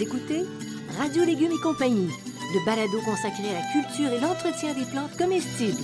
[0.00, 0.46] Vous écoutez
[0.96, 2.08] Radio Légumes et compagnie,
[2.54, 5.76] le balado consacré à la culture et l'entretien des plantes comestibles.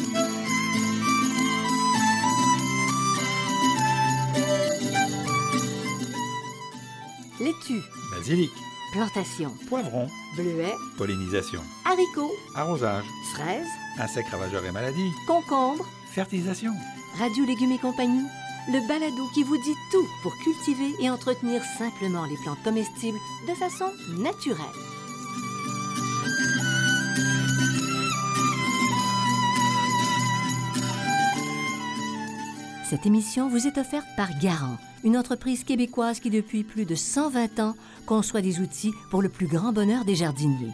[7.41, 8.51] Laitue, Basilic,
[8.93, 13.05] plantation, poivron, bleuets, pollinisation, haricots, arrosage,
[13.35, 16.73] fraises, insectes ravageurs et maladies, concombres, fertilisation.
[17.19, 18.25] Radio Légumes et compagnie,
[18.69, 23.55] le balado qui vous dit tout pour cultiver et entretenir simplement les plantes comestibles de
[23.55, 24.67] façon naturelle.
[32.89, 37.61] Cette émission vous est offerte par Garant, une entreprise québécoise qui depuis plus de 120
[37.61, 37.75] ans
[38.07, 40.73] conçoit des outils pour le plus grand bonheur des jardiniers.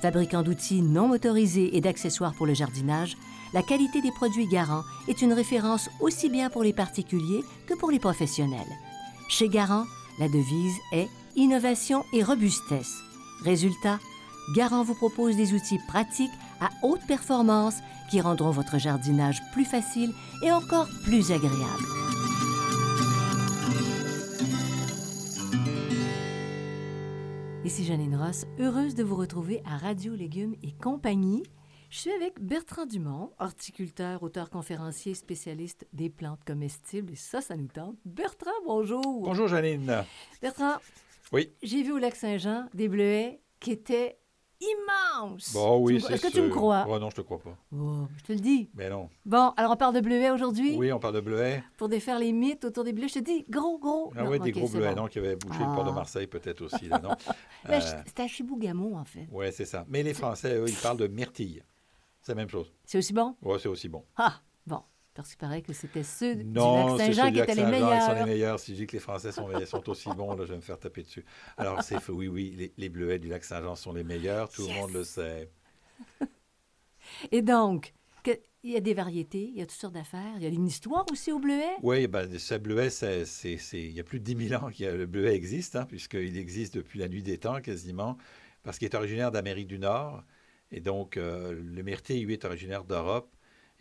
[0.00, 3.16] Fabricant d'outils non motorisés et d'accessoires pour le jardinage,
[3.52, 7.90] la qualité des produits Garant est une référence aussi bien pour les particuliers que pour
[7.90, 8.60] les professionnels.
[9.28, 9.84] Chez Garant,
[10.18, 12.94] la devise est innovation et robustesse.
[13.44, 13.98] Résultat,
[14.54, 17.76] Garant vous propose des outils pratiques à haute performance
[18.10, 21.86] qui rendront votre jardinage plus facile et encore plus agréable.
[27.64, 31.44] Ici Janine Ross, heureuse de vous retrouver à Radio Légumes et compagnie.
[31.90, 37.12] Je suis avec Bertrand Dumont, horticulteur, auteur conférencier, spécialiste des plantes comestibles.
[37.12, 37.96] Et ça, ça nous tente.
[38.04, 39.22] Bertrand, bonjour.
[39.22, 40.04] Bonjour Janine.
[40.40, 40.74] Bertrand,
[41.32, 41.52] Oui.
[41.64, 44.18] j'ai vu au lac Saint-Jean des bleuets qui étaient
[44.60, 45.52] immenses.
[45.52, 46.86] Bon, oui, Tu me- c'est Est-ce que tu me crois?
[46.86, 47.56] Ouais, non, je te crois pas.
[47.74, 48.70] Oh, je te le dis.
[48.74, 49.08] Mais non.
[49.24, 50.76] Bon, alors on parle de bleuets aujourd'hui?
[50.76, 51.64] Oui, on parle de bleuets.
[51.76, 53.08] pour défaire les mythes autour des bleuets.
[53.08, 54.12] Je te dis, gros, gros.
[54.14, 54.90] Ah Non, oui, des gros bleuets.
[54.94, 55.02] bon.
[55.02, 55.94] Donc, il y avait bouché le port de Ah.
[55.94, 56.86] Marseille peut-être aussi.
[56.86, 57.10] Là, non?
[57.68, 59.26] Mais Euh, C'était à Chibougamau, en fait.
[59.32, 59.84] ouais, c'est ça.
[59.88, 61.64] Mais les Français, eux, ils parlent de myrtille.
[62.30, 62.72] C'est la même chose.
[62.84, 63.34] C'est aussi bon?
[63.42, 64.04] Ouais, c'est aussi bon.
[64.16, 64.82] Ah, bon.
[65.14, 68.02] Parce qu'il paraît que c'était ceux du Non, lac Saint-Jean qui étaient les Saint-Jean, Ils
[68.02, 68.26] sont les meilleurs.
[68.26, 68.60] meilleurs.
[68.60, 70.78] Si je dis que les Français sont, sont aussi bons, là, je vais me faire
[70.78, 71.24] taper dessus.
[71.56, 71.96] Alors, c'est.
[72.08, 74.48] Oui, oui, les, les bleuets du lac Saint-Jean sont les meilleurs.
[74.48, 74.70] Tout Yes.
[74.74, 75.50] le monde le sait.
[77.32, 77.92] Et donc,
[78.22, 80.34] que- il y a des variétés, il y a toutes sortes d'affaires.
[80.36, 81.70] Il y a une histoire aussi au bleuet.
[81.82, 83.24] Oui, ben, ce bleuet, c'est-
[83.72, 86.74] il y a plus de 10 000 ans que le bleuet existe, hein, puisqu'il existe
[86.76, 88.16] depuis la nuit des temps quasiment,
[88.62, 90.22] parce qu'il est originaire d'Amérique du Nord.
[90.72, 93.30] Et donc, euh, le myrtille, lui, est originaire d'Europe.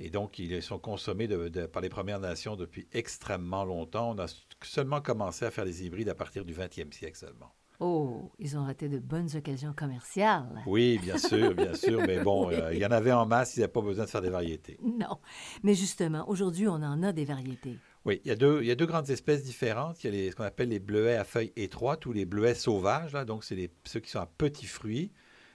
[0.01, 4.11] Et donc, ils sont consommés de- de- par les Premières Nations depuis extrêmement longtemps.
[4.15, 4.27] On a
[4.63, 7.51] seulement commencé à faire des hybrides à partir du 20e siècle seulement.
[7.81, 10.63] Oh, ils ont raté de bonnes occasions commerciales.
[10.65, 12.55] Oui, bien sûr, bien sûr, mais bon, Oui.
[12.55, 14.77] euh, il y en avait en masse, ils n'avaient pas besoin de faire des variétés.
[14.83, 15.17] Non.
[15.63, 17.77] Mais justement, aujourd'hui, on en a des variétés.
[18.05, 20.01] Oui, il y, a deux, il y a deux grandes espèces différentes.
[20.03, 22.53] Il y a les- ce qu'on appelle les bleuets à feuilles étroites ou les bleuets
[22.55, 23.13] sauvages.
[23.13, 23.23] Là.
[23.25, 25.11] Donc, c'est ceux qui sont à petits fruits.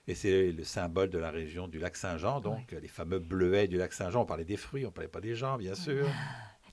[0.06, 2.40] Et c'est le symbole de la région du lac Saint-Jean.
[2.40, 4.22] Donc, les fameux bleuets du lac Saint-Jean.
[4.22, 6.06] On parlait des fruits, on ne parlait pas des gens, bien sûr.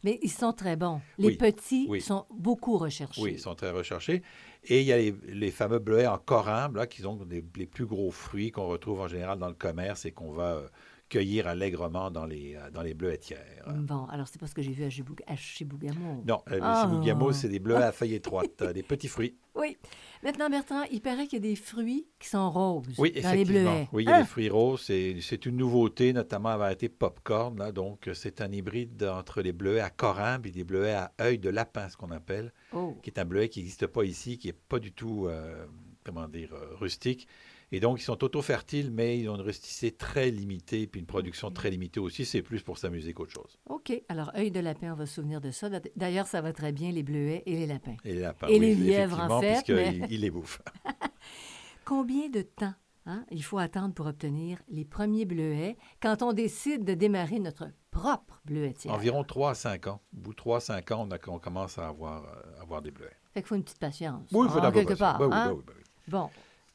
[0.04, 1.00] Mais ils sont très bons.
[1.20, 2.02] Les Oui, petits oui.
[2.02, 3.22] sont beaucoup recherchés.
[3.22, 4.24] Oui, ils sont très recherchés.
[4.66, 7.86] Et il y a les, les fameux bleuets en corymbe, là, qui sont les plus
[7.86, 10.68] gros fruits qu'on retrouve en général dans le commerce et qu'on va euh,
[11.12, 13.66] cueillir allègrement dans les, euh, dans les bleuetières.
[13.68, 16.24] Bon, alors c'est pas ce que j'ai vu à, Chibou- à Chibougamau.
[16.26, 16.84] Non, euh, Ah.
[16.90, 19.36] Chibougamau, c'est des bleuets à feuilles étroites, euh, des petits fruits.
[19.56, 19.76] Oui.
[20.24, 23.44] Maintenant, Bertrand, il paraît qu'il y a des fruits qui sont roses Oui, dans les
[23.44, 23.88] bleuets.
[23.92, 24.82] Oui, il y a des fruits roses.
[24.84, 27.60] C'est une nouveauté, notamment à la variété popcorn.
[27.60, 27.74] Là.
[27.74, 31.50] Donc, c'est un hybride entre les bleuets à corymbe et des bleuets à œil de
[31.50, 32.96] lapin, ce qu'on appelle, Oh.
[33.04, 35.66] qui est un bleuet qui n'existe pas ici, qui n'est pas du tout, euh,
[36.06, 37.28] comment dire, rustique.
[37.74, 41.52] Et donc, ils sont auto-fertiles, mais ils ont une rusticité très limitée, puis une production
[41.52, 42.26] très limitée aussi.
[42.26, 43.58] C'est plus pour s'amuser qu'autre chose.
[43.70, 43.94] OK.
[44.10, 45.70] Alors, œil de lapin, on va se souvenir de ça.
[45.96, 47.96] D'ailleurs, ça va très bien, les bleuets et les lapins.
[48.04, 50.62] Et les lapins, Et oui, les lièvres, en fait, mais- ils les bouffent.
[51.86, 52.74] Combien de temps
[53.06, 57.70] hein, il faut attendre pour obtenir les premiers bleuets quand on décide de démarrer notre
[57.90, 58.94] propre bleuetière?
[58.94, 60.02] Environ 3 à 5 ans.
[60.16, 62.82] Au bout de 3 à 5 ans, on, a- on commence à avoir, euh, avoir
[62.82, 63.10] des bleuets.
[63.34, 64.28] Fait qu'il faut une petite patience.
[64.34, 65.18] Oui, il faut hein, d'abord quelque part.
[65.18, 65.48] Ben oui, hein?
[65.48, 65.84] ben oui, ben oui.
[66.10, 66.30] Bon.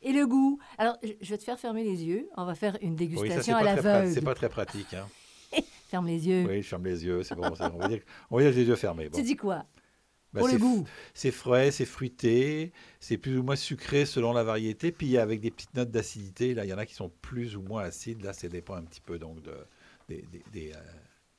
[0.07, 0.59] Et le goût?
[0.79, 2.29] Alors, je vais te faire fermer les yeux.
[2.37, 4.13] On va faire une Oui, ça, dégustation à l'aveugle.
[4.13, 4.95] c'est pas très pratique.
[4.95, 5.09] Hein.
[5.89, 6.47] Ferme les yeux.
[6.49, 7.43] Oui, je ferme les yeux, c'est bon.
[7.45, 9.09] on, va dire, on va dire que les yeux fermés.
[9.09, 9.19] Bon.
[9.19, 9.65] Tu dis quoi?
[10.33, 10.85] Ben, pour le goût.
[11.15, 15.51] C'est frais, c'est fruité, c'est plus ou moins sucré selon la variété, puis avec des
[15.51, 16.55] petites notes d'acidité.
[16.55, 18.23] Là, il y en a qui sont plus ou moins acides.
[18.23, 19.55] Là, ça dépend un petit peu donc de,
[20.09, 20.77] des, des- des, euh,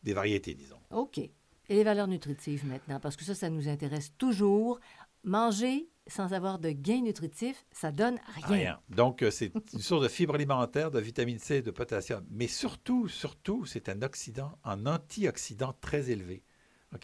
[0.04, 0.80] des variétés, disons.
[0.92, 1.18] OK.
[1.20, 1.32] Et
[1.70, 4.80] les valeurs nutritives maintenant, parce que ça, ça nous intéresse toujours.
[5.24, 8.48] Manger sans avoir de gain nutritif, ça donne rien.
[8.48, 8.80] Rien.
[8.90, 12.26] Donc, euh, c'est une source de fibres alimentaires, de vitamine C, de potassium.
[12.30, 16.44] Mais surtout, surtout, c'est un oxydant, un antioxydant très élevé.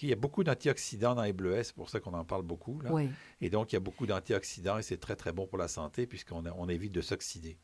[0.01, 2.79] Il y a beaucoup d'antioxydants dans les bleuets, c'est pour ça qu'on en parle beaucoup.
[2.81, 2.91] Là.
[2.91, 3.09] Oui.
[3.41, 6.07] Et donc, il y a beaucoup d'antioxydants et c'est très, très bon pour la santé
[6.07, 7.57] puisqu'on on évite de s'oxyder.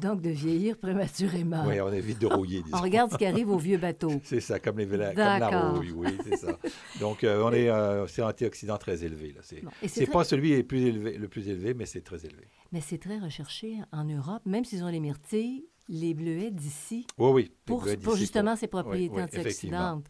[0.00, 1.64] Donc, de vieillir prématurément.
[1.66, 2.62] Oui, on évite de rouiller.
[2.72, 4.20] on regarde ce qui arrive aux vieux bateaux.
[4.24, 6.58] c'est ça, comme, les, comme la rouille, oui, c'est ça.
[7.00, 9.36] Donc, euh, on est, euh, c'est un antioxydant très élevé.
[9.42, 12.48] C'est, c'est pas celui le plus élevé, le plus élevé, mais c'est très élevé.
[12.72, 17.06] Mais c'est très recherché en Europe, même s'ils ont les myrtilles, les bleuets d'ici.
[17.18, 17.52] Oui, oui.
[17.64, 20.06] Pour, pour justement ces propriétés antioxydantes.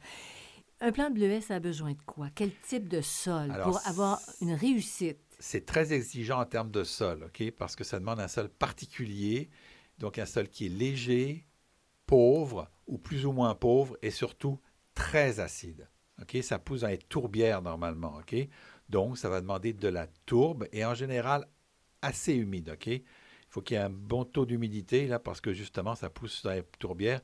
[0.81, 2.29] Un plant de bleuet, ça a besoin de quoi?
[2.35, 3.53] Quel type de sol?
[3.63, 5.21] Pour avoir une réussite?
[5.43, 7.29] C'est très exigeant en termes de sol?
[7.59, 9.51] Parce que ça demande un sol particulier,
[9.99, 11.49] donc un sol qui est léger,
[12.07, 14.61] pauvre ou plus ou moins pauvre et surtout
[14.95, 15.89] très acide.
[16.21, 16.37] OK?
[16.45, 18.37] Ça pousse dans les tourbières normalement, OK?
[18.89, 21.49] Donc, ça va demander de la tourbe et en général
[22.03, 22.87] assez humide, OK?
[22.87, 23.03] Il
[23.49, 26.53] faut qu'il y ait un bon taux d'humidité, là, parce que justement, ça pousse dans
[26.53, 27.21] les tourbières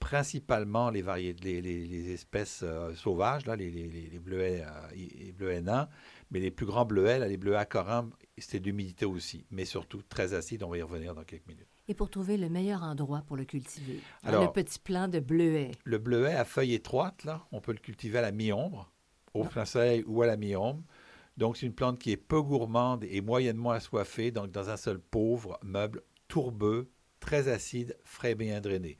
[0.00, 3.70] principalement les, variétés, les, espèces euh, sauvages, là, les,
[4.18, 5.88] bleuets, euh, bleuets nains,
[6.30, 10.32] mais les plus grands bleuets, les bleuets à corimbe, c'était d'humidité aussi, mais surtout très
[10.34, 10.62] acide.
[10.62, 11.68] On va y revenir dans quelques minutes.
[11.88, 15.72] Et pour trouver le meilleur endroit pour le cultiver, Alors, le petit plant de bleuet.
[15.84, 18.90] Le bleuet à feuilles étroites, là, on peut le cultiver à la mi-ombre,
[19.34, 20.82] au plein soleil ou à la mi-ombre.
[21.36, 25.00] Donc, c'est une plante qui est peu gourmande et moyennement assoiffée, donc dans un sol
[25.00, 28.96] pauvre, meuble, tourbeux, très acide, frais, bien drainé.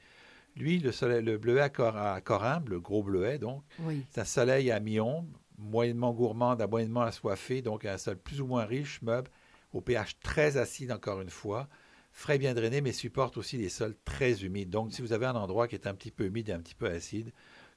[0.56, 3.62] Lui, le, soleil, le bleuet à, corimbe, le gros bleuet, donc,
[4.10, 8.46] c'est un soleil à mi-ombre, moyennement gourmande à moyennement assoiffé, donc un sol plus ou
[8.46, 9.30] moins riche, meuble,
[9.72, 11.68] au pH très acide encore une fois,
[12.12, 14.70] frais bien drainé, mais supporte aussi des sols très humides.
[14.70, 16.74] Donc, si vous avez un endroit qui est un petit peu humide et un petit
[16.74, 17.32] peu acide,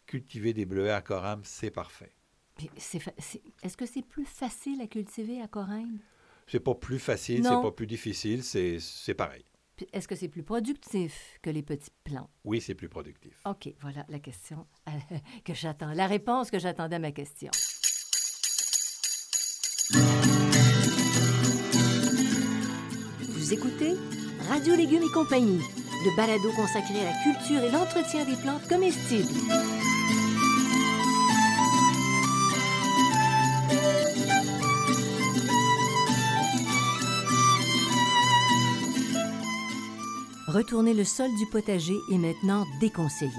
[0.06, 2.12] cultiver des bleuets à corimbe, c'est parfait.
[2.78, 6.00] Est-ce que c'est plus facile à cultiver à corimbe?
[6.48, 9.46] C'est pas plus facile, c'est pas plus difficile, c'est pareil.
[9.92, 12.30] Est-ce que c'est plus productif que les petits plants?
[12.44, 13.42] Oui, c'est plus productif.
[13.46, 14.92] OK, voilà la question euh,
[15.46, 17.50] que j'attends, la réponse que j'attendais à ma question.
[23.54, 23.94] Écoutez
[24.50, 25.62] Radio Légumes et compagnie,
[26.04, 29.30] le balado consacré à la culture et l'entretien des plantes comestibles.
[40.48, 43.32] Retourner le sol du potager est maintenant déconseillé.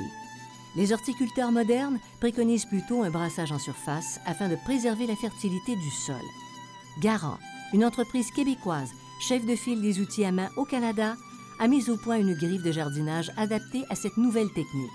[0.77, 5.91] Les horticulteurs modernes préconisent plutôt un brassage en surface afin de préserver la fertilité du
[5.91, 6.23] sol.
[7.01, 7.39] Garant,
[7.73, 11.17] une entreprise québécoise, chef de file des outils à main au Canada,
[11.59, 14.91] a mis au point une griffe de jardinage adaptée à cette nouvelle technique.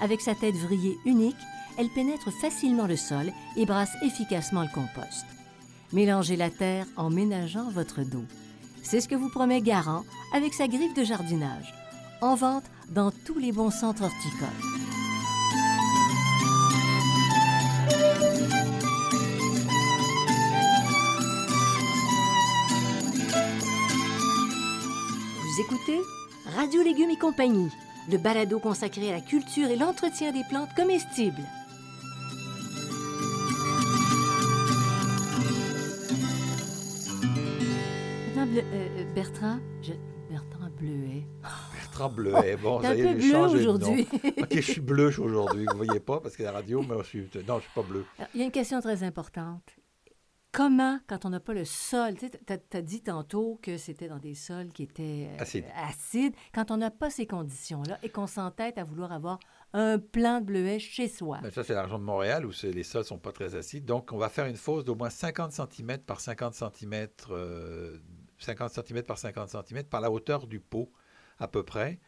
[0.00, 1.36] Avec sa tête vrillée unique,
[1.78, 5.26] elle pénètre facilement le sol et brasse efficacement le compost.
[5.92, 8.24] Mélangez la terre en ménageant votre dos.
[8.82, 10.04] C'est ce que vous promet Garant
[10.34, 11.72] avec sa griffe de jardinage.
[12.20, 14.91] En vente dans tous les bons centres horticoles.
[25.52, 26.00] Vous écoutez
[26.56, 27.68] Radio Légumes et compagnie,
[28.10, 31.42] le balado consacré à la culture et l'entretien des plantes comestibles.
[38.38, 39.58] Euh, euh, Bertrand,
[40.30, 41.26] Bertrand Bleuet.
[41.74, 44.08] Bertrand Bleuet, bon, ça y est, bleu aujourd'hui.
[44.24, 47.08] ok, je suis bleu aujourd'hui, vous ne voyez pas parce que la radio, mais je
[47.08, 47.30] suis...
[47.46, 48.06] non, je suis pas bleu.
[48.34, 49.81] il y a une question très importante.
[50.52, 52.26] Comment, quand on n'a pas le sol, tu
[52.76, 56.90] as, dit tantôt que c'était dans des sols qui étaient euh, acides, quand on n'a
[56.90, 59.38] pas ces conditions-là et qu'on s'entête à vouloir avoir
[59.72, 61.38] un plant de bleuet chez soi.
[61.42, 63.86] Ben, ça, c'est l'argent de Montréal où les sols ne sont pas très acides.
[63.86, 67.08] Donc, on va faire une fosse d'au moins 50 cm par 50 cm
[68.38, 70.92] 50 cm par 50 cm par la hauteur du pot
[71.38, 71.98] à peu près.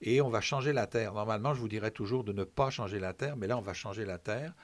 [0.00, 1.14] Et on va changer la terre.
[1.14, 3.74] Normalement, je vous dirais toujours de ne pas changer la terre, mais là, on va
[3.74, 4.54] changer la terre.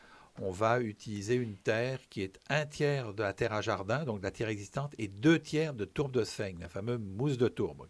[0.41, 4.19] On va utiliser une terre qui est un tiers de la terre à jardin, donc
[4.19, 7.49] de la terre existante, et deux tiers de tourbe de sphène, la fameuse mousse de
[7.49, 7.87] tourbe.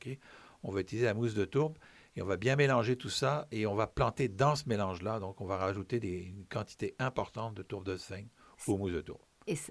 [0.63, 1.77] on va utiliser la mousse de tourbe
[2.17, 5.21] et on va bien mélanger tout ça et on va planter dans ce mélange-là.
[5.21, 8.29] Donc, on va rajouter des, une quantité importante de tourbe de sphène
[8.67, 9.21] aux mousses de tourbe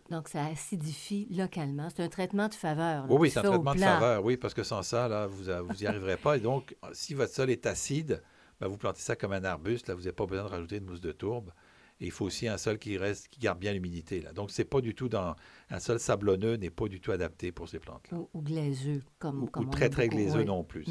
[0.09, 1.89] donc, ça acidifie localement.
[1.89, 3.05] C'est un traitement de faveur.
[3.09, 5.85] oui, oui c'est un traitement de faveur, oui, parce que sans ça, là, vous n'y
[5.85, 6.37] arriverez pas.
[6.37, 8.21] Et donc, si votre sol est acide,
[8.59, 9.87] ben, vous plantez ça comme un arbuste.
[9.87, 11.51] Là, vous n'avez pas besoin de rajouter de mousse de tourbe.
[11.99, 14.21] Et il faut aussi un sol qui reste, qui garde bien l'humidité.
[14.21, 14.31] Là.
[14.31, 15.35] Donc, c'est pas du tout dans
[15.69, 18.19] un sol sablonneux n'est pas du tout adapté pour ces plantes-là.
[18.33, 20.85] Ou, glaiseux, comme, ou, très très glaiseux non plus.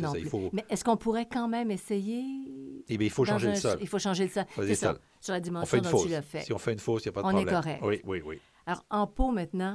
[0.52, 2.25] Mais est-ce qu'on pourrait quand même essayer
[2.88, 3.78] Eh bien, il faut changer le sol.
[3.80, 4.44] Il faut changer le sol.
[4.56, 4.98] C'est ça.
[5.20, 6.42] Sur la dimension dont tu l'as fait.
[6.42, 7.54] Si on fait une fausse, il n'y a pas de on problème.
[7.54, 7.80] On est correct.
[7.82, 8.40] Oui, oui, oui.
[8.66, 9.75] Alors, en pot maintenant?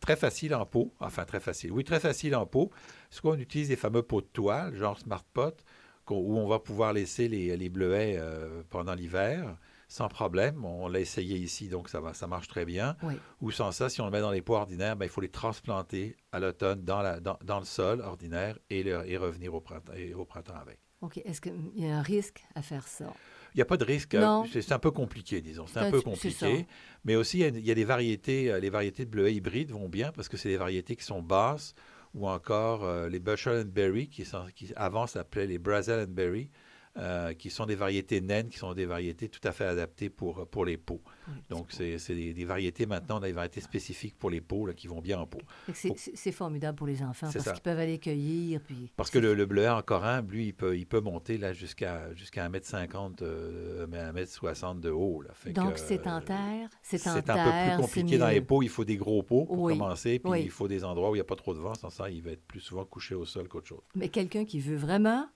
[0.00, 0.92] Très facile en pot.
[0.98, 1.70] Enfin, très facile.
[1.70, 2.70] Oui, très facile en pot.
[3.10, 5.64] Ce qu'on utilise des fameux pots de toile, genre Smart Pot,
[6.10, 9.56] où on va pouvoir laisser les, bleuets euh, pendant l'hiver.
[9.88, 10.64] Sans problème.
[10.64, 12.96] On l'a essayé ici, donc ça, va, ça marche très bien.
[13.02, 13.14] Oui.
[13.40, 15.28] Ou sans ça, si on le met dans les pots ordinaires, ben, il faut les
[15.28, 19.60] transplanter à l'automne dans, la, dans, dans le sol ordinaire et, le- et revenir au
[19.60, 20.78] printemps, et au printemps avec.
[21.00, 21.18] OK.
[21.24, 23.12] Est-ce qu'il y a un risque à faire ça?
[23.54, 24.14] Il n'y a pas de risque.
[24.14, 24.44] Non.
[24.44, 25.66] euh, C'est un peu compliqué, disons.
[25.66, 26.66] C'est un peu compliqué.
[27.04, 28.50] Mais aussi, il y a- des variétés.
[28.50, 31.22] euh, Les variétés de bleuets hybrides vont bien parce que c'est des variétés qui sont
[31.22, 31.74] basses
[32.14, 36.12] ou encore euh, les Bushel and Berry, qui, sont, qui avant s'appelaient les Brazil and
[36.12, 36.50] Berry,
[36.96, 40.46] euh, qui sont des variétés naines, qui sont des variétés tout à fait adaptées pour,
[40.48, 41.00] pour les pots.
[41.28, 44.66] Oui, Donc, c'est c'est c'est des, des variétés maintenant, des variétés spécifiques pour les pots
[44.66, 45.38] là, qui vont bien en que
[45.74, 48.60] c'est- C'est c'est formidable pour les enfants C'est parce qu'ils peuvent aller cueillir.
[48.60, 51.52] Puis Parce que le, le bleuet en corin, lui, il peut, il peut monter là
[51.52, 55.22] jusqu'à jusqu'à 1m50, euh, 1m60 de haut.
[55.22, 55.30] Là.
[55.34, 56.68] Fait Donc, c'est en euh, terre.
[56.82, 57.76] C'est C'est en un terre.
[57.76, 58.62] peu plus compliqué dans les pots.
[58.62, 60.42] Il faut des gros pots pour Oui, commencer, puis oui.
[60.44, 61.74] il faut des endroits où il n'y a pas trop de vent.
[61.74, 63.82] Sans ça, il va être plus souvent couché au sol qu'autre chose.
[63.94, 65.26] Mais quelqu'un qui veut vraiment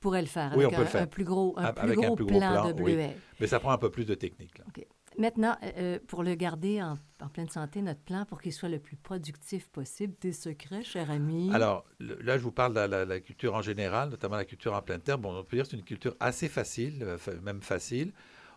[0.00, 1.02] pourrait le faire Oui, avec on peut un, le faire.
[1.02, 2.92] un plus gros, un Avec plus un gros plus gros plan, plan, de oui.
[2.94, 3.16] bleuet.
[3.38, 4.58] Mais ça prend un peu plus de technique.
[4.58, 4.64] Là.
[5.18, 8.68] Maintenant, euh, euh, pour le garder en, en pleine santé, notre plan, pour qu'il soit
[8.68, 11.50] le plus productif possible, des secrets, cher ami?
[11.52, 14.44] Alors, le- là, je vous parle de la, la- la culture en général, notamment la
[14.44, 15.18] culture en pleine terre.
[15.18, 18.12] Bon, on peut dire que c'est une culture assez facile, euh, même facile.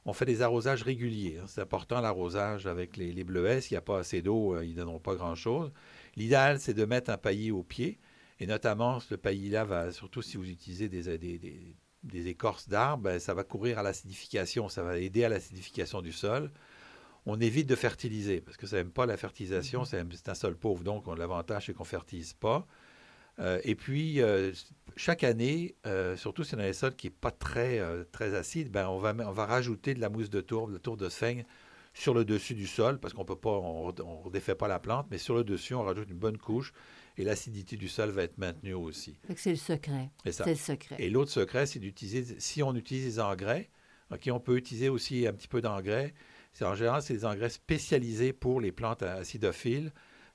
[0.05, 1.39] On fait des arrosages réguliers.
[1.41, 1.45] hein.
[1.47, 3.59] C'est important l'arrosage avec les, les bleuets.
[3.61, 5.71] S'il n'y a pas assez d'eau, euh, ils ne donneront pas grand-chose.
[6.15, 7.99] L'idéal, c'est de mettre un paillis au pied.
[8.39, 13.03] Et notamment, ce paillis-là va, surtout si vous utilisez des, des- des- des écorces d'arbres,
[13.03, 14.67] ben, ça va courir à l'acidification.
[14.69, 16.51] Ça va aider à l'acidification du sol.
[17.25, 19.85] On évite de fertiliser parce que ça n'aime pas la fertilisation.
[19.85, 20.83] c'est- C'est un sol pauvre.
[20.83, 22.67] Donc, on- l'avantage, c'est qu'on ne fertilise pas.
[23.39, 24.51] Euh, et puis, euh,
[24.97, 28.35] chaque année, euh, surtout si on a un sol qui n'est pas très, euh, très
[28.35, 30.99] acide, ben, on, va, on va rajouter de la mousse de tourbe, de la tourbe
[30.99, 31.45] de sphaigne,
[31.95, 35.07] sur le dessus du sol, parce qu'on peut pas, on ne redéfait pas la plante,
[35.09, 36.73] mais sur le dessus, on rajoute une bonne couche,
[37.17, 39.17] et l'acidité du sol va être maintenue aussi.
[39.35, 40.09] C'est le secret.
[40.25, 40.95] C'est le secret.
[40.99, 43.69] Et l'autre secret, c'est d'utiliser, si on utilise des engrais,
[44.11, 46.13] ok, on peut utiliser aussi un petit peu d'engrais.
[46.53, 49.91] C'est en général, c'est des engrais spécialisés pour les plantes acidophiles.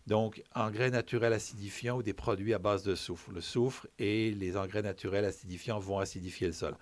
[0.07, 3.31] Donc, engrais naturels acidifiants ou des produits à base de soufre.
[3.31, 6.77] Le soufre et les engrais naturels acidifiants vont acidifier le sol.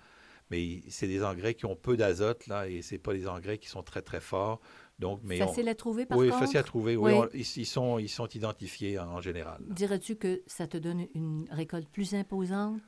[0.49, 3.67] Mais c'est des engrais qui ont peu d'azote, là, et c'est pas des engrais qui
[3.67, 4.61] sont très, très forts.
[4.99, 6.39] Donc, mais on- Facile à trouver, par oui, contre?
[6.39, 6.95] facile à trouver.
[6.95, 7.19] Oui, Oui.
[7.19, 9.61] on- ils, ils sont, ils sont identifiés en, en général.
[9.69, 12.81] Dirais-tu que ça te donne une récolte plus imposante?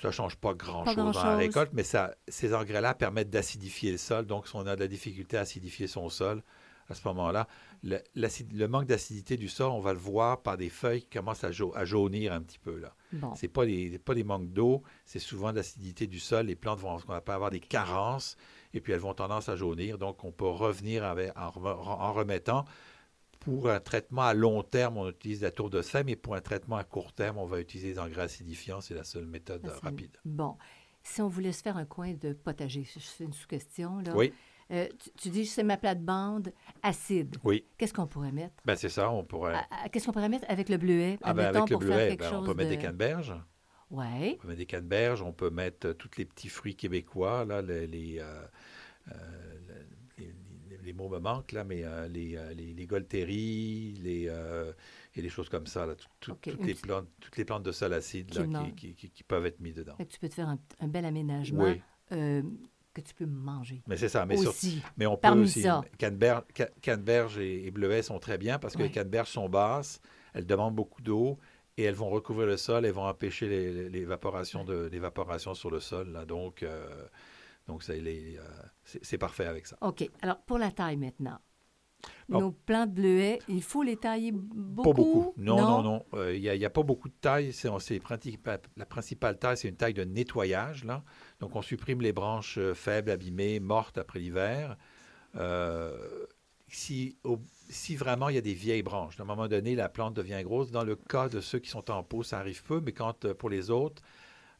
[0.00, 3.98] Ça ne change pas grand-chose dans la récolte, mais ça, ces engrais-là permettent d'acidifier le
[3.98, 4.26] sol.
[4.26, 6.42] Donc, si on a de la difficulté à acidifier son sol,
[6.88, 7.48] à ce moment-là,
[7.82, 11.50] le, manque d'acidité du sol, on va le voir par des feuilles qui commencent à,
[11.52, 12.78] jau- à jaunir un petit peu.
[12.78, 12.94] Là.
[13.12, 13.34] Bon.
[13.34, 16.46] C'est pas des, pas des manques d'eau, c'est souvent de l'acidité du sol.
[16.46, 18.36] Les plantes vont on va avoir des carences
[18.74, 19.98] et puis elles vont tendance à jaunir.
[19.98, 22.64] Donc, on peut revenir avec- en, rem- en remettant.
[23.40, 26.40] Pour un traitement à long terme, on utilise la tour de sphème, mais pour un
[26.40, 28.80] traitement à court terme, on va utiliser des engrais acidifiants.
[28.80, 30.16] C'est la seule méthode c'est- rapide.
[30.24, 30.56] Bon.
[31.02, 33.98] Si on voulait se faire un coin de potager, fais une sous-question.
[34.14, 34.32] Oui,
[34.72, 36.52] Euh, tu, tu dis, c'est ma plate-bande
[36.82, 37.36] acide.
[37.44, 37.64] oui.
[37.76, 38.54] Qu'est-ce qu'on pourrait mettre?
[38.64, 39.54] Ben, c'est ça, on pourrait.
[39.92, 41.18] Qu'est-ce qu'on pourrait mettre avec le bleuet?
[41.22, 43.34] Ah, ben, avec le bleuet, ben, on peut mettre de- des canneberges.
[43.90, 44.04] Oui.
[44.32, 47.60] On peut mettre des canneberges, on peut mettre euh, tous les petits fruits québécois, là,
[47.60, 48.46] les, les, euh,
[50.18, 50.32] les,
[50.70, 54.32] les- les mots me manquent, là, mais les, les, les golteries, les,
[55.14, 57.62] et des choses comme ça, là, tout- tout- OK, toutes, les plantes, toutes les plantes
[57.62, 59.94] de sol acide Qui là, qui, qui- qui- qui peuvent être mis dedans.
[60.08, 61.82] Tu peux te faire un, un bel aménagement Oui.
[62.12, 62.42] euh,
[62.92, 63.82] que tu peux manger.
[63.86, 64.82] Mais c'est ça, mais, sur- aussi.
[64.96, 65.62] mais on peut aussi.
[65.98, 70.00] Canneberge, ca- canneberge et, et bleuets sont très bien parce que les canneberges sont basses,
[70.34, 71.38] elles demandent beaucoup d'eau
[71.76, 76.10] et elles vont recouvrir le sol et vont empêcher l'évaporation sur le sol.
[76.12, 76.24] là.
[76.24, 77.06] Donc, euh,
[77.66, 78.36] donc euh,
[78.84, 79.76] c'est parfait avec ça.
[79.80, 80.08] OK.
[80.20, 81.38] Alors, pour la taille maintenant.
[82.28, 84.82] Nos de bleuets, il faut les tailler beaucoup?
[84.82, 85.34] Pas beaucoup.
[85.36, 86.04] Non, non, non.
[86.14, 87.52] Euh, Il n'y a, pas beaucoup de taille.
[87.52, 87.68] C'est,
[88.76, 90.84] la principale taille, c'est une taille de nettoyage.
[90.84, 91.04] Là.
[91.40, 94.76] Donc, on supprime les branches euh, faibles, abîmées, mortes après l'hiver.
[95.36, 96.26] Euh,
[96.68, 99.88] si, au- si vraiment il y a des vieilles branches, à un moment donné, la
[99.88, 100.70] plante devient grosse.
[100.70, 103.50] Dans le cas de ceux qui sont en pot, ça arrive peu, mais quand pour
[103.50, 104.02] les autres,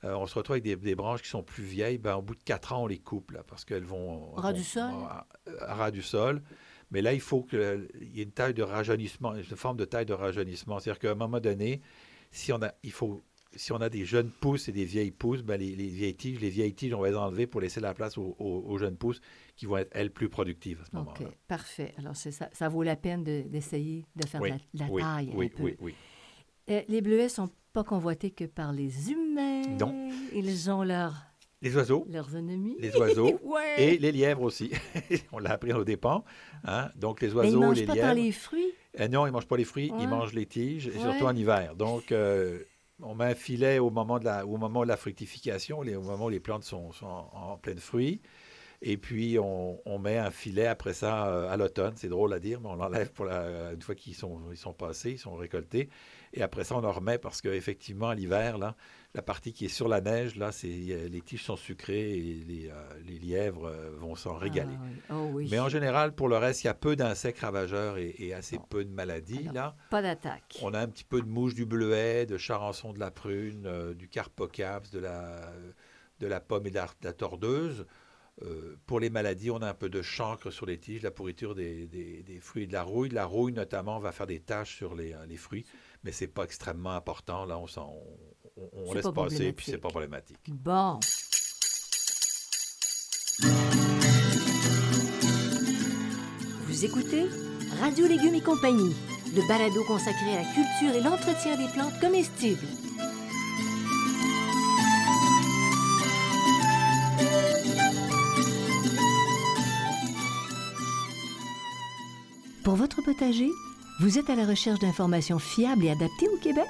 [0.05, 2.35] euh, on se retrouve avec des, des branches qui sont plus vieilles, ben, au bout
[2.35, 4.33] de quatre ans, on les coupe là, parce qu'elles vont.
[4.35, 4.93] Ras du sol?
[5.61, 6.43] ras du sol.
[6.93, 10.07] Mais là, il faut qu'il y ait une taille de rajeunissement, une forme de taille
[10.07, 10.79] de rajeunissement.
[10.79, 11.81] C'est-à-dire qu'à un moment donné,
[12.31, 13.23] si on a, il faut,
[13.57, 16.39] si on a des jeunes pousses et des vieilles pousses, ben les, les vieilles tiges,
[16.41, 18.97] les vieilles tiges, on va les enlever pour laisser la place aux, aux- aux jeunes
[18.97, 19.21] pousses
[19.57, 21.27] qui vont être, elles, plus productives à ce moment-là.
[21.27, 21.93] OK, parfait.
[21.99, 24.91] Alors, ça, ça vaut la peine de- d'essayer de, faire Oui, de la, de la
[24.95, 25.63] oui, taille oui, un peu.
[25.65, 25.95] oui, oui.
[26.71, 29.63] Euh, les bleuets sont pas convoités que par les humains.
[29.81, 30.11] Non.
[30.35, 31.15] Ils ont leur,
[31.63, 32.77] Les oiseaux, leurs ennemis.
[32.81, 33.83] les oiseaux ouais.
[33.83, 34.73] et les lièvres aussi.
[35.33, 36.25] on l'a appris à nos dépens.
[36.65, 36.91] hein.
[36.97, 38.09] Donc, les Mais ils oiseaux, mangent les pas lièvres.
[38.09, 38.73] tant les fruits.
[39.01, 39.99] Euh, non, ils ne mangent pas les fruits, Ouais.
[40.01, 40.99] ils mangent les tiges, et Ouais.
[40.99, 41.75] surtout en hiver.
[41.77, 42.59] Donc, euh,
[43.01, 46.03] on met un filet au moment de la, au moment de la fructification, les- au
[46.03, 48.21] moment où les plantes sont, sont en, en plein fruit.
[48.85, 51.93] Et puis, on, met un filet après ça euh, à l'automne.
[51.95, 54.73] C'est drôle à dire, mais on l'enlève pour la, une fois qu'ils sont, ils sont
[54.73, 55.89] passés, ils sont récoltés.
[56.35, 58.75] Et après ça, on en remet parce qu'effectivement, à l'hiver, là,
[59.15, 62.71] la partie qui est sur la neige, là, c'est, les tiges sont sucrées et les,
[62.71, 64.75] euh, lièvres euh, vont s'en régaler.
[65.11, 68.33] Ah oh mais en général, pour le reste, il y a peu d'insectes ravageurs et,
[68.33, 69.49] assez peu de maladies.
[69.53, 69.77] là.
[69.91, 70.59] Pas d'attaque.
[70.63, 74.09] On a un petit peu de mouche du bleuet, de charançon de la prune, du
[74.09, 75.53] carpocaps, de la,
[76.21, 77.87] de la pomme et de la tordeuse.
[78.41, 81.55] Euh, pour les maladies, on a un peu de chancre sur les tiges, la pourriture
[81.55, 81.89] des,
[82.41, 83.11] fruits et de la rouille.
[83.11, 85.65] La rouille, notamment, va faire des taches sur les, euh, fruits,
[86.03, 87.45] mais ce n'est pas extrêmement important.
[87.45, 87.67] Là, on,
[88.57, 90.39] on, laisse passer, et puis c'est pas problématique.
[90.49, 90.99] Bon.
[96.67, 97.27] Vous écoutez
[97.81, 98.95] Radio Légumes et compagnie,
[99.35, 102.67] le balado consacré à la culture et l'entretien des plantes comestibles.
[112.65, 113.51] Pour votre potager,
[114.01, 116.69] vous êtes à la recherche d'informations fiables et adaptées au Québec?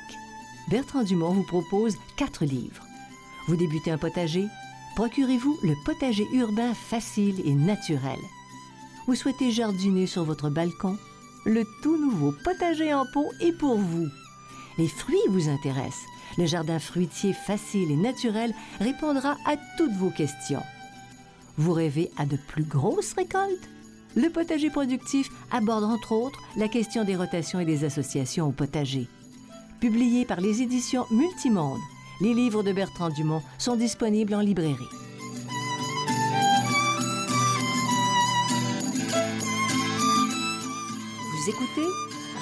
[0.68, 2.84] Bertrand Dumont vous propose quatre livres.
[3.48, 4.46] Vous débutez un potager?
[4.94, 8.18] Procurez-vous le potager urbain facile et naturel.
[9.06, 10.96] Vous souhaitez jardiner sur votre balcon?
[11.44, 14.06] Le tout nouveau potager en pot est pour vous.
[14.78, 16.06] Les fruits vous intéressent.
[16.38, 20.62] Le jardin fruitier facile et naturel répondra à toutes vos questions.
[21.58, 23.68] Vous rêvez à de plus grosses récoltes?
[24.14, 29.08] Le potager productif aborde entre autres la question des rotations et des associations au potager.
[29.82, 31.80] Publié par les éditions Multimonde,
[32.20, 34.76] les livres de Bertrand Dumont sont disponibles en librairie.
[41.32, 41.88] Vous écoutez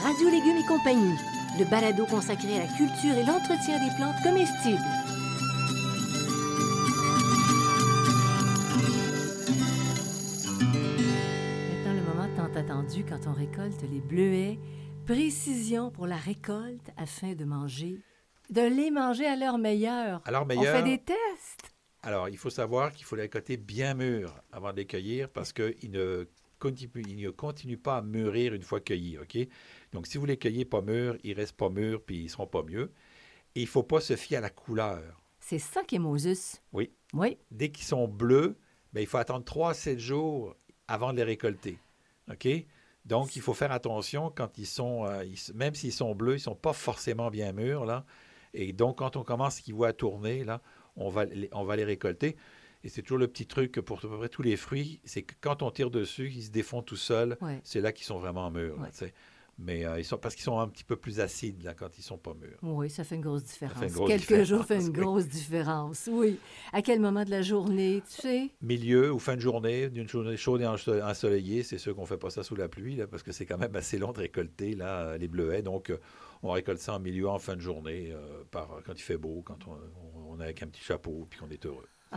[0.03, 1.17] Radio Légumes et compagnie,
[1.59, 5.10] le balado consacré à la culture et l'entretien des plantes comestibles.
[15.11, 17.99] Précision pour la récolte afin de manger,
[18.49, 20.23] de les manger à leur meilleur.
[20.25, 20.73] À leur meilleur.
[20.73, 21.75] On fait des tests.
[22.05, 25.53] Alors, il faut savoir qu'il faut les récolter bien mûrs avant de les cueillir parce
[25.53, 26.29] qu'ils ne,
[26.61, 29.37] continuent, ne continuent pas à mûrir une fois cueillis, OK?
[29.91, 32.63] Donc, si vous les cueillez pas mûrs, ils restent pas mûrs puis ils seront pas
[32.63, 32.93] mieux.
[33.57, 35.21] Et il faut pas se fier à la couleur.
[35.41, 36.63] C'est ça qui est Moses.
[36.73, 36.93] Oui.
[37.15, 37.37] Oui.
[37.51, 38.57] Dès qu'ils sont bleus,
[38.93, 40.55] ben, il faut attendre 3 à 7 jours
[40.87, 41.79] avant de les récolter.
[42.31, 42.47] OK?
[43.07, 46.41] Donc, il faut faire attention quand ils sont, euh, même s'ils sont bleus, ils ne
[46.41, 48.05] sont pas forcément bien mûrs, là.
[48.53, 50.61] Et donc, quand on commence qu'ils voient tourner, là,
[50.97, 52.37] on va, les, on va les récolter.
[52.83, 55.35] Et c'est toujours le petit truc pour à peu près tous les fruits, c'est que
[55.41, 57.37] quand on tire dessus, ils se défont tout seuls.
[57.63, 58.79] C'est là qu'ils sont vraiment mûrs
[59.61, 62.03] mais euh, ils sont, parce qu'ils sont un petit peu plus acides là, quand ils
[62.03, 62.59] sont pas mûrs.
[62.63, 63.79] Oui, ça fait une grosse différence.
[64.07, 66.39] Quelques jours fait une grosse différence, oui.
[66.73, 68.51] À quel moment de la journée, tu sais?
[68.63, 72.31] Milieu ou fin de journée, d'une journée chaude et ensoleillée, c'est sûr qu'on fait pas
[72.31, 75.19] ça sous la pluie, là, parce que c'est quand même assez long de récolter là,
[75.19, 75.63] les bleuets.
[75.63, 75.99] Donc, euh,
[76.43, 79.43] on récolte ça en milieu, en fin de journée, euh, par, quand il fait beau,
[79.45, 79.77] quand on,
[80.31, 81.89] on est avec un petit chapeau, puis qu'on est heureux.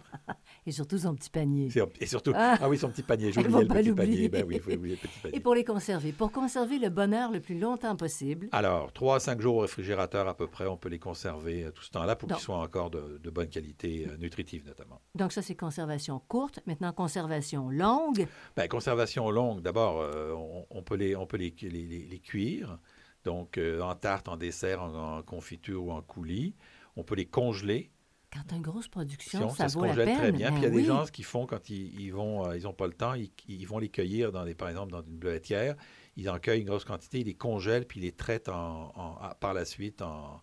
[0.65, 1.69] Et surtout son petit panier.
[1.99, 3.31] Et surtout, ah, ah oui, son petit panier.
[3.31, 4.29] J'oubliais le petit panier.
[4.29, 5.35] Ben oui, le petit panier.
[5.35, 8.47] Et pour les conserver, pour conserver le bonheur le plus longtemps possible.
[8.51, 11.71] Alors, 3 à 5 jours au réfrigérateur à peu près, on peut les conserver euh,
[11.71, 15.01] tout ce temps-là pour qu'ils soient encore de, bonne qualité, euh, nutritive notamment.
[15.15, 16.59] Donc ça, c'est conservation courte.
[16.65, 18.27] Maintenant, conservation longue.
[18.55, 20.33] Bien, conservation longue, d'abord, euh,
[20.69, 22.77] on, peut, les, on peut les, les, cuire.
[23.25, 26.55] Donc, en tarte, en dessert, en, en confiture ou en coulis.
[26.95, 27.89] On peut les congeler
[28.33, 30.17] quand tu as une grosse production, ça, vaut la peine.
[30.17, 30.51] très bien.
[30.51, 32.73] Puis il y a ben des gens qui font quand ils, vont, euh, ils n'ont
[32.73, 35.75] pas le temps, ils, vont les cueillir dans des, par exemple dans une bleuetière.
[36.15, 38.91] Ils en cueillent une grosse quantité, ils les congèlent puis ils les traitent en,
[39.39, 40.41] par la suite en,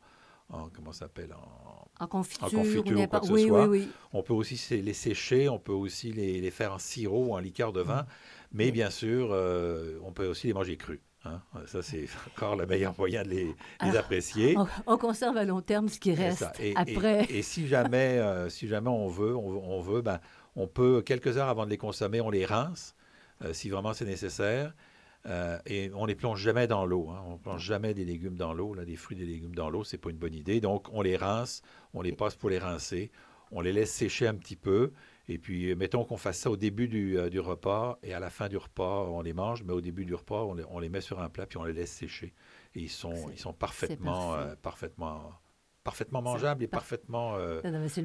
[0.73, 1.35] comment s'appelle
[2.01, 3.69] en, confiture, en confiture ou, quoi que ce soit.
[4.13, 7.39] On peut aussi les sécher, on peut aussi les, les faire en sirop ou en
[7.39, 8.07] liqueur de vin, mm.
[8.53, 11.01] mais bien sûr, euh, on peut aussi les manger crus.
[11.25, 11.41] Hein.
[11.67, 14.57] Ça, c'est encore le meilleur moyen de les, apprécier.
[14.87, 17.27] On, conserve à long terme ce qui reste après.
[17.31, 20.21] Et, si, jamais, euh, si jamais on veut, on, veut ben,
[20.57, 22.95] on peut, quelques heures avant de les consommer, on les rince,
[23.45, 24.75] euh, si vraiment c'est nécessaire.
[25.27, 27.11] Euh, et on les plonge jamais dans l'eau.
[27.11, 27.23] Hein.
[27.27, 28.73] On ne plonge jamais des légumes dans l'eau.
[28.73, 30.61] Là, des fruits, des légumes dans l'eau, c'est pas une bonne idée.
[30.61, 33.11] Donc, on les rince, on les passe pour les rincer,
[33.51, 34.93] on les laisse sécher un petit peu.
[35.31, 38.31] Et puis, mettons qu'on fasse ça au début du, euh, du, repas et à la
[38.31, 40.89] fin du repas, on les mange, mais au début du repas, on les, on les
[40.89, 42.35] met sur un plat puis on les laisse sécher.
[42.75, 45.31] Et ils sont, ils sont parfaitement, euh, parfaitement,
[45.85, 47.61] parfaitement mangeables et parfaitement euh,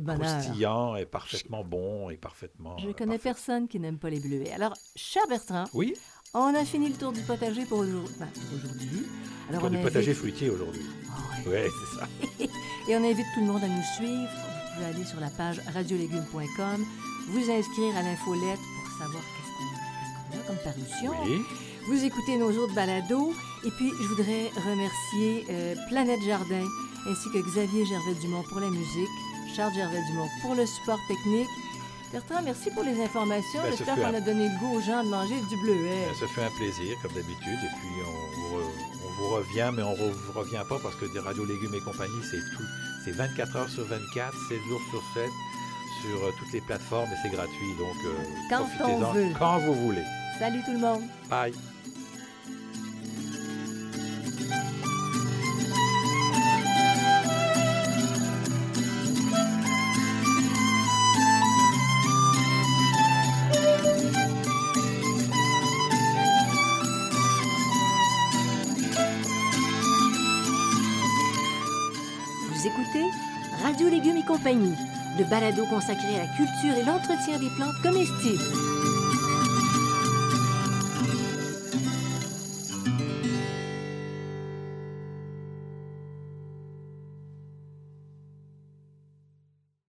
[0.05, 2.77] croustillants et parfaitement bons et parfaitement.
[2.77, 4.51] Je ne connais personne qui n'aime pas les bleuets.
[4.51, 5.95] Alors, cher Bertrand, oui?
[6.35, 9.07] on a fini le tour du potager pour aujourd'hui.
[9.51, 10.85] le tour du potager fruitier aujourd'hui.
[11.07, 12.07] Oh, oui, c'est ça.
[12.87, 14.29] et on invite tout le monde à nous suivre.
[14.29, 16.85] Vous pouvez aller sur la page radiolégumes.com
[17.29, 21.11] vous inscrire à l'infolette pour savoir qu'est-ce qu'on a comme parution.
[21.25, 21.41] Oui.
[21.87, 23.33] Vous écoutez nos autres balados.
[23.65, 26.65] Et puis, je voudrais remercier euh, Planète Jardin
[27.07, 29.09] ainsi que Xavier Gervais-Dumont pour la musique,
[29.55, 31.47] Charles Gervais-Dumont pour le support technique.
[32.11, 33.61] Bertrand, merci pour les informations.
[33.63, 36.05] Ben, J'espère qu'on un- a donné le goût aux gens de manger du bleuet.
[36.07, 37.59] Ben, Ça fait un plaisir, comme d'habitude.
[37.61, 38.71] Et puis, on vous, re-
[39.05, 41.81] on vous revient, mais on ne vous revient pas parce que des radios légumes et
[41.81, 42.63] compagnie, c'est tout.
[43.03, 45.29] C'est 24 heures sur 24, 7 jours sur 7,
[46.01, 47.73] sur euh, toutes les plateformes et c'est gratuit.
[47.77, 48.13] Donc, euh,
[48.49, 49.27] Quand profitez-en on veut.
[49.37, 50.03] quand vous voulez.
[50.39, 51.03] Salut tout le monde.
[51.29, 51.53] Bye.
[72.51, 73.05] Vous écoutez
[73.63, 74.75] Radio Légumes et compagnie,
[75.17, 78.74] le balado consacré à la culture et l'entretien des plantes comestibles.